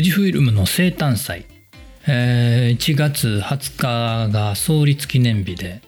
[0.00, 1.44] 富士フイルムの生誕祭、
[2.08, 5.82] えー1月20日が創立記念日で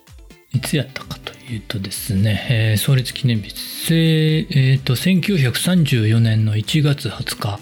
[0.52, 7.58] いつやったかというとですね、えー創立記念日、せえーと1934年の1月20日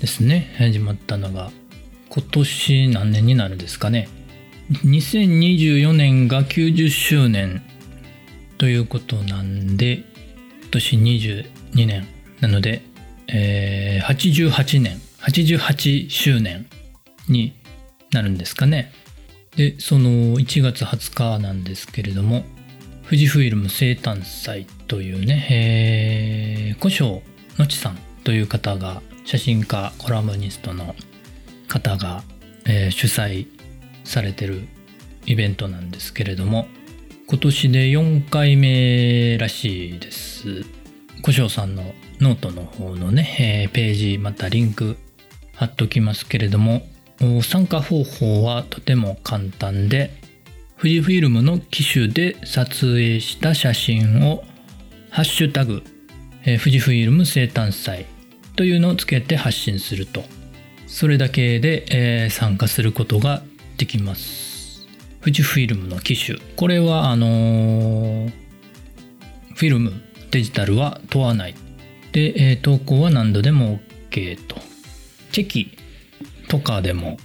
[0.00, 1.50] ですね始まったのが
[2.08, 4.08] 今年何年になるんですかね。
[4.70, 7.60] 2024年が90周年
[8.56, 10.04] ということなんで
[10.62, 12.08] 今年22年
[12.40, 12.80] なので、
[13.28, 15.11] えー88年。
[15.22, 16.66] 88周年
[17.28, 17.54] に
[18.12, 18.92] なるんですかね。
[19.56, 22.44] でその1月20日なんですけれども
[23.04, 27.22] 富士フイルム生誕祭というね、えー、古生
[27.58, 30.94] のちさんという方が写真家コラムニストの
[31.68, 32.22] 方が、
[32.66, 33.46] えー主催
[34.04, 34.66] されてる
[35.26, 36.66] イベントなんですけれども
[37.28, 40.64] 今年で4回目らしいです。
[41.24, 41.84] 古生さんの
[42.20, 44.96] ノートの方のね、えーページまたリンク
[45.54, 46.82] 貼っときますけれども
[47.42, 50.10] 参加方法はとても簡単で
[50.82, 54.42] 富士フイルムの機種で撮影した写真を
[55.12, 55.84] ハッシュタグ、
[56.42, 58.06] 富士フイルム生誕祭
[58.56, 60.24] というのをつけて発信すると。
[60.86, 63.42] それだけで、え参加することが
[63.76, 64.88] できます。
[65.20, 66.38] 富士フイルムの機種。
[66.56, 68.32] これはあのー
[69.54, 69.92] フィルム
[70.30, 71.54] デジタルは問わない。
[72.12, 74.56] で、え投稿は何度でも OK と。
[75.32, 75.78] チェキ
[76.48, 77.16] とかでも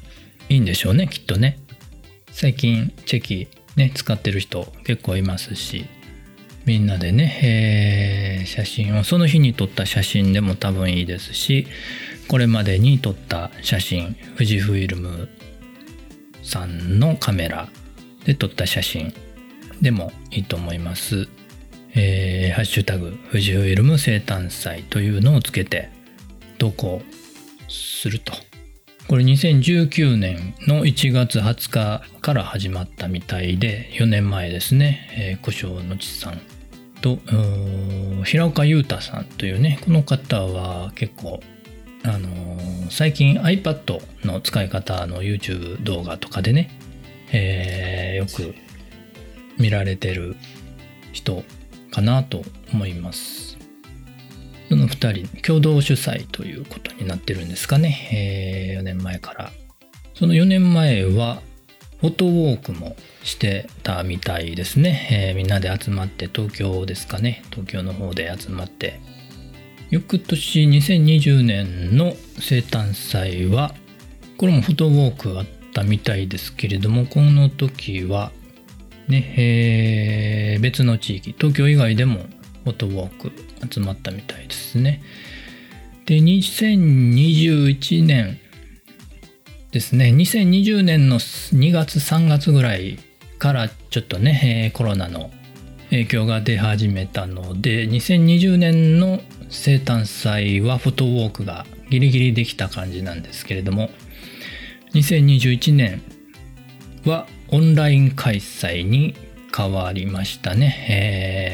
[0.50, 1.60] いいんでしょうねきっとね
[2.32, 5.86] 最近チェキね使ってる人結構いますし
[6.66, 11.68] みんなでね、えー写真をその日に撮った写真でも多分いいですし
[12.30, 15.28] これまでに撮った写真富士フイルム
[16.44, 17.68] さんのカメラ
[18.26, 19.14] で撮った写真
[19.82, 21.28] でもいいと思います。
[21.94, 25.90] えーハッシュタグ富士フイルム生誕祭というのをつけて
[26.58, 27.02] 投稿
[27.68, 28.34] すると。
[29.08, 36.42] これ2019年の1月20日から始まったみたいで4年前ですね、えー、古生のちさん
[37.02, 37.18] と
[38.26, 41.40] 平岡裕太さんというねこの方は結構
[42.04, 46.70] あのー最近 iPad の使い方の YouTube 動画とかでね、
[47.34, 48.56] えーよく
[49.58, 50.36] 見られてる
[51.12, 51.44] 人
[51.92, 53.57] かなと思います。
[54.70, 58.10] その2人共同主催ということになってるんですかね、
[58.74, 59.52] えー4年前から。
[60.14, 61.42] その4年前は
[62.02, 67.44] フォトウォークもしてたみたいですね、えーみんなで集まって東京ですかね。
[67.52, 69.00] 東京の方で集まって。
[69.90, 73.74] 翌年2020年の生誕祭は
[74.36, 78.32] これもフォトウォークあったみたいですけれどもこの時は
[79.08, 82.26] ね、えー別の地域東京以外でも
[82.68, 83.32] フォトウォーク
[83.72, 85.02] 集まったみたいですね
[86.06, 88.40] で2021年
[89.72, 93.00] ですね2020年の2月3月ぐらい
[93.40, 95.30] からちょっとね、コロナの
[95.92, 103.90] 影響が出始めたので2020年の生誕祭はフォトウォークがギリギリできた感じなんですけれども
[104.94, 106.02] 2021年
[107.06, 109.16] はオンライン開催に
[109.56, 111.47] 変わりましたね。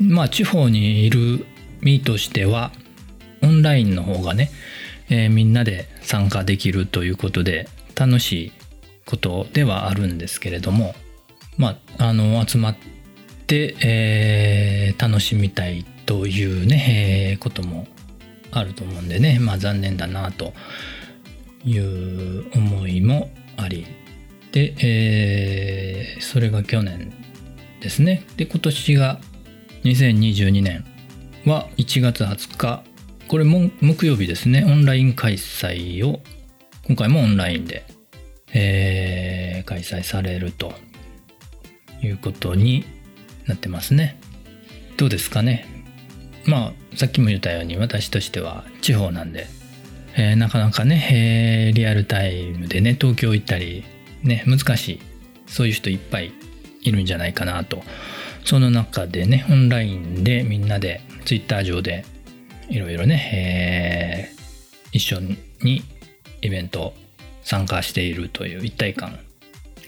[0.00, 1.46] まあ地方にいる
[1.80, 2.72] 身としては
[3.42, 4.50] オンラインの方がね、
[5.08, 8.52] えーみんなで参加できるということで楽しい
[9.04, 10.94] ことではあるんですけれども
[11.56, 12.76] まああの集まっ
[13.46, 17.86] て、えー楽しみたいというね、えーことも
[18.50, 20.54] あると思うんでねまあ残念だなと
[21.64, 23.86] いう思いもあり
[24.52, 27.12] で、えーそれが去年
[27.80, 28.24] ですね。
[28.36, 29.20] で今年が
[29.86, 30.84] 2022年
[31.44, 32.82] は1月20日。
[33.28, 34.64] これも木曜日ですね。
[34.66, 36.22] オンライン開催を
[36.88, 37.84] 今回もオンラインで、
[38.52, 40.74] えー開催されると
[42.02, 42.84] いうことに
[43.46, 44.18] なってますね。
[44.96, 45.66] どうですかね？
[46.46, 49.46] まあさっきも言ったように私としては地方なんで
[50.16, 53.84] えーなかなかね、えーリアルタイムでね東京行ったり
[54.24, 55.00] ね難しい。
[55.46, 56.32] そういう人いっぱい
[56.82, 57.84] いるんじゃないかなと
[58.46, 62.04] その中でねオンラインでみんなでツイッター上で
[62.68, 64.36] いろいろね、えー
[64.92, 65.82] 一緒に
[66.40, 66.94] イベント
[67.42, 69.18] 参加しているという一体感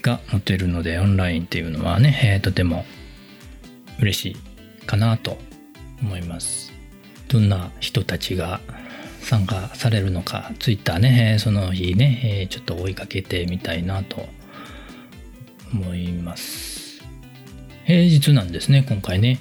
[0.02, 2.84] が持てるのでオンラインっていうのはね、えーとても
[4.00, 4.36] 嬉し
[4.82, 5.38] いかなと
[6.02, 6.72] 思います。
[7.28, 8.60] どんな人たちが
[9.20, 14.26] 参加されるのかツイッターね、えその日ね、えちょっと追いかけてみたいなと
[15.72, 16.77] 思います。
[17.88, 19.38] 平日なんですね今回ね。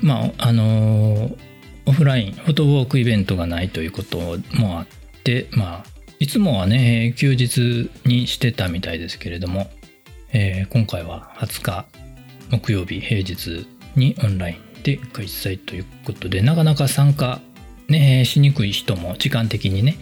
[0.00, 1.52] まああのー
[1.84, 4.18] オフラインフォトウォークイベントがないということ
[4.54, 4.86] もあっ
[5.24, 5.84] てまあ
[6.20, 9.68] いつもはね休日にしてたみたいですけれども、
[10.32, 11.86] えー、今回は20日
[12.52, 17.40] 木曜日平日にオンラインで開催ということでなかなか参加
[17.88, 19.98] ね、しにくい人も時間的にね、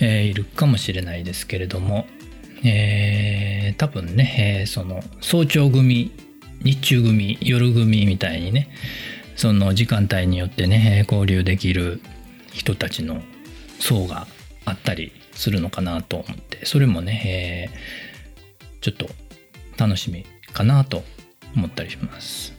[0.00, 2.06] えー、いるかもしれないですけれども、
[2.64, 6.12] えー、多分ね、えー、その早朝組
[6.62, 8.68] 日中組夜組みたいにね
[9.36, 12.00] その時間帯によってね交流できる
[12.52, 13.22] 人たちの
[13.78, 14.26] 層が
[14.64, 19.08] あったりするのかなと思ってそれもね、えー、ちょっと
[19.78, 21.02] 楽しみかなと
[21.56, 22.52] 思ったりします。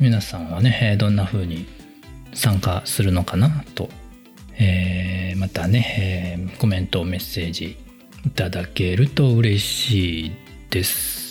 [0.00, 1.66] 皆さんはねどんな風に
[2.34, 3.88] 参加するのかなと、
[4.58, 7.78] えー、またね、えー、コメントメッセージ
[8.26, 10.32] いただけると嬉しい
[10.68, 11.25] です。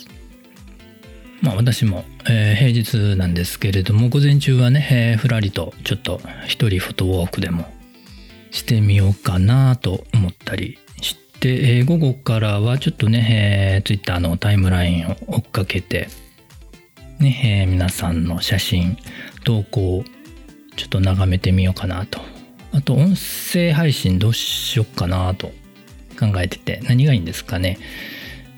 [1.45, 7.71] まあ私も、えー、平日なんですけれども午前中はね、えー、ふらりとちょっと一人フォトウォークでも
[8.49, 16.07] してみようかなと思ったりして、えー、午後からはちょっとね、えー、Twitter のタイムラインを追っかけて、
[17.19, 18.97] ね、えー、皆さんの写真、
[19.43, 20.03] 投稿を
[20.77, 22.21] ちょっと眺めてみようかなと。
[22.71, 25.51] あと、音声配信どうしよっかなと
[26.19, 27.77] 考えてて、何がいいんですかね。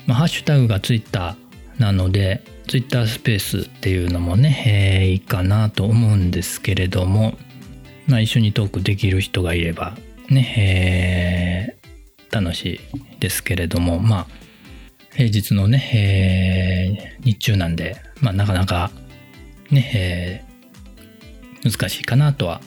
[0.06, 1.36] まあ、ハッシュタグが Twitter
[1.78, 7.38] なので、Twitter スペースっていうのもね、えー、いいかなと思うんですけれども、
[8.06, 9.96] まあ、一緒にトークできる人がいれば
[10.28, 12.80] ね、えー、楽しい
[13.20, 14.26] ですけれどもまあ
[15.14, 18.90] 平日のね、えー、日中なんで、まあ、なかなか
[19.70, 22.60] ね、えー、難しいかなとは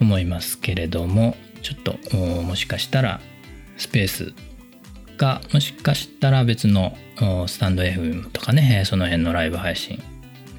[0.00, 3.20] 思いますけれどもちょっともしかしたら
[3.76, 4.32] スペース
[5.18, 6.96] がもしかしたら別の
[7.46, 10.00] スタンド FM とかねその辺のライブ配信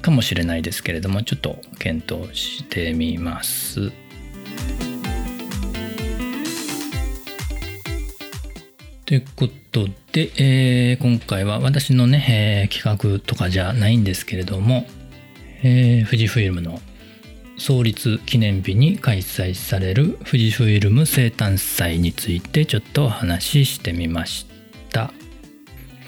[0.02, 3.90] かもしれないですけれどもちょっと検討してみます。
[9.06, 14.86] ということで、えー、今回は私のね、えー、企画とかじゃないんですけれども、
[15.64, 16.80] えー、富士フイルムの
[17.58, 24.49] 創立記念日に開催される富士フイルム生誕祭についてちょっとお話ししてみました
[24.90, 25.12] た。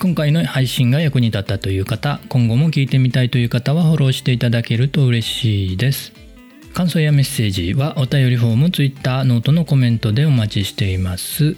[0.00, 6.12] 今回の配信が役に立ったという方、今後も聞いてみたいという方はフォローしていただけると嬉しいです。
[6.74, 11.56] 感想やメッセージはお便りフォーム、Twitter、 note のコメントでお待ちしています。